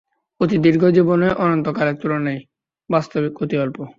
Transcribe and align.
অতি 0.41 0.57
দীর্ঘ 0.57 0.83
জীবনও 0.87 1.29
অনন্তকালের 1.35 1.95
তুলনায় 1.95 2.41
বাস্তবিক 2.89 3.33
অতি 3.41 3.55
অল্প। 3.57 3.77